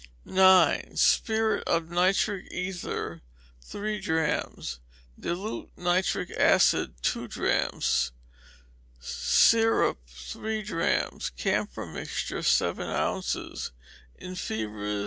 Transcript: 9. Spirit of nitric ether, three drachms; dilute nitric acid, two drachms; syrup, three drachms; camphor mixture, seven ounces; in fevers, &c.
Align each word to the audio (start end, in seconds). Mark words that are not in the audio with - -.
9. 0.25 0.97
Spirit 0.97 1.63
of 1.67 1.91
nitric 1.91 2.51
ether, 2.51 3.21
three 3.61 3.99
drachms; 3.99 4.79
dilute 5.19 5.69
nitric 5.77 6.31
acid, 6.31 6.95
two 7.03 7.27
drachms; 7.27 8.11
syrup, 8.99 9.99
three 10.07 10.63
drachms; 10.63 11.29
camphor 11.29 11.85
mixture, 11.85 12.41
seven 12.41 12.89
ounces; 12.89 13.73
in 14.17 14.33
fevers, 14.33 14.93
&c. 14.97 14.99